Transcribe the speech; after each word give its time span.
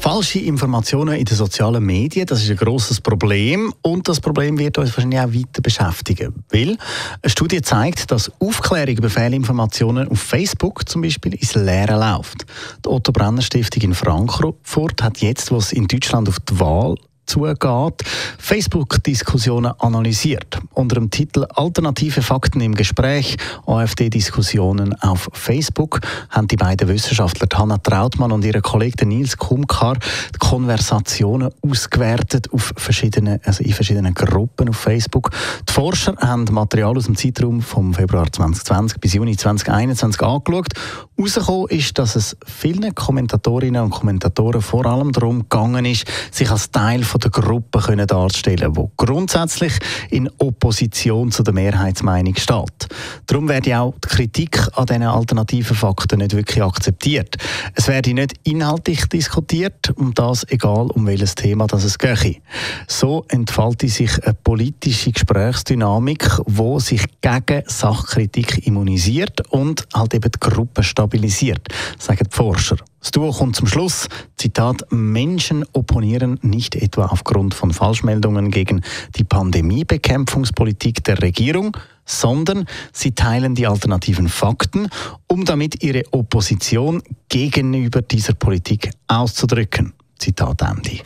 Falsche 0.00 0.38
Informationen 0.38 1.16
in 1.16 1.26
den 1.26 1.36
sozialen 1.36 1.84
Medien, 1.84 2.24
das 2.24 2.42
ist 2.42 2.50
ein 2.50 2.56
grosses 2.56 3.02
Problem 3.02 3.70
und 3.82 4.08
das 4.08 4.18
Problem 4.18 4.58
wird 4.58 4.78
uns 4.78 4.96
wahrscheinlich 4.96 5.20
auch 5.20 5.30
weiter 5.34 5.60
beschäftigen. 5.60 6.42
Weil 6.50 6.78
eine 7.20 7.30
Studie 7.30 7.60
zeigt, 7.60 8.10
dass 8.10 8.32
Aufklärung 8.40 8.96
über 8.96 9.10
Fehlinformationen 9.10 10.08
auf 10.08 10.18
Facebook 10.18 10.88
zum 10.88 11.02
Beispiel 11.02 11.34
ins 11.34 11.54
Leere 11.54 11.98
läuft. 11.98 12.46
Die 12.82 12.88
Otto 12.88 13.12
Brenner 13.12 13.42
Stiftung 13.42 13.82
in 13.82 13.94
Frankfurt 13.94 15.02
hat 15.02 15.18
jetzt, 15.18 15.52
was 15.52 15.70
in 15.70 15.86
Deutschland 15.86 16.30
auf 16.30 16.40
die 16.40 16.58
Wahl 16.58 16.94
zugeht, 17.30 18.02
Facebook-Diskussionen 18.38 19.72
analysiert. 19.78 20.58
Unter 20.74 20.96
dem 20.96 21.10
Titel 21.10 21.46
Alternative 21.54 22.22
Fakten 22.22 22.60
im 22.60 22.74
Gespräch, 22.74 23.36
AfD-Diskussionen 23.66 24.94
auf 25.00 25.28
Facebook, 25.32 26.00
haben 26.30 26.48
die 26.48 26.56
beiden 26.56 26.88
Wissenschaftler 26.88 27.46
Hanna 27.54 27.78
Trautmann 27.78 28.32
und 28.32 28.44
ihre 28.44 28.60
Kollege 28.60 29.06
Nils 29.06 29.36
Kumkar 29.36 29.96
die 30.34 30.38
Konversationen 30.38 31.50
ausgewertet 31.62 32.52
auf 32.52 32.72
verschiedene, 32.76 33.40
also 33.44 33.62
in 33.62 33.72
verschiedenen 33.72 34.14
Gruppen 34.14 34.68
auf 34.68 34.76
Facebook. 34.76 35.30
Die 35.68 35.72
Forscher 35.72 36.16
haben 36.18 36.46
Material 36.50 36.96
aus 36.96 37.04
dem 37.04 37.16
Zeitraum 37.16 37.62
vom 37.62 37.94
Februar 37.94 38.30
2020 38.30 39.00
bis 39.00 39.14
Juni 39.14 39.36
2021 39.36 40.20
angeschaut. 40.22 40.68
Herausgekommen 41.16 41.68
ist, 41.68 41.98
dass 41.98 42.16
es 42.16 42.36
vielen 42.46 42.94
Kommentatorinnen 42.94 43.82
und 43.82 43.90
Kommentatoren 43.90 44.62
vor 44.62 44.86
allem 44.86 45.12
darum 45.12 45.40
gegangen 45.40 45.84
ist, 45.84 46.06
sich 46.30 46.50
als 46.50 46.70
Teil 46.70 47.04
von 47.04 47.19
der 47.20 47.30
Gruppe 47.30 47.80
können 47.80 48.06
darzustellen 48.06 48.72
die 48.72 48.84
grundsätzlich 48.96 49.74
in 50.10 50.28
Opposition 50.38 51.30
zu 51.30 51.42
der 51.42 51.54
Mehrheitsmeinung 51.54 52.34
steht. 52.36 52.88
Darum 53.26 53.48
werde 53.48 53.78
auch 53.78 53.94
die 54.04 54.08
Kritik 54.08 54.66
an 54.74 54.86
diesen 54.86 55.02
alternativen 55.02 55.76
Fakten 55.76 56.18
nicht 56.18 56.34
wirklich 56.34 56.62
akzeptiert. 56.62 57.36
Es 57.74 57.88
werde 57.88 58.14
nicht 58.14 58.34
inhaltlich 58.44 59.06
diskutiert, 59.06 59.90
um 59.96 60.14
das 60.14 60.46
egal 60.48 60.90
um 60.90 61.06
welches 61.06 61.34
Thema 61.34 61.66
das 61.66 61.84
es 61.84 61.98
gehe. 61.98 62.36
So 62.86 63.24
entfaltet 63.28 63.90
sich 63.90 64.22
eine 64.24 64.34
politische 64.34 65.12
Gesprächsdynamik, 65.12 66.26
wo 66.46 66.78
sich 66.78 67.04
gegen 67.20 67.62
Sachkritik 67.66 68.66
immunisiert 68.66 69.40
und 69.50 69.86
halt 69.94 70.14
eben 70.14 70.30
die 70.30 70.40
Gruppe 70.40 70.82
stabilisiert, 70.82 71.68
sagen 71.98 72.26
die 72.30 72.36
Forscher. 72.36 72.76
Das 73.00 73.12
Duo 73.12 73.32
kommt 73.32 73.56
zum 73.56 73.66
Schluss. 73.66 74.08
Zitat: 74.36 74.84
Menschen 74.90 75.64
opponieren 75.72 76.38
nicht 76.42 76.76
etwa 76.76 77.06
aufgrund 77.06 77.54
von 77.54 77.72
Falschmeldungen 77.72 78.50
gegen 78.50 78.82
die 79.16 79.24
Pandemiebekämpfungspolitik 79.24 81.02
der 81.04 81.22
Regierung, 81.22 81.76
sondern 82.04 82.66
sie 82.92 83.12
teilen 83.12 83.54
die 83.54 83.66
alternativen 83.66 84.28
Fakten, 84.28 84.88
um 85.26 85.44
damit 85.44 85.82
ihre 85.82 86.02
Opposition 86.10 87.02
gegenüber 87.28 88.02
dieser 88.02 88.34
Politik 88.34 88.90
auszudrücken. 89.08 89.94
Zitat 90.18 90.60
Ende. 90.62 91.00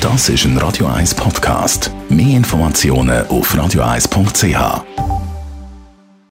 Das 0.00 0.28
ist 0.28 0.44
ein 0.44 0.56
Radio 0.58 0.86
1 0.86 1.14
Podcast. 1.14 1.90
Mehr 2.08 2.36
Informationen 2.36 3.26
auf 3.28 3.54
radio1.ch. 3.54 5.07